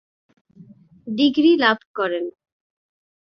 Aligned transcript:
Degree 1.07 1.51
লাভ 1.57 1.79
করেন। 1.95 2.25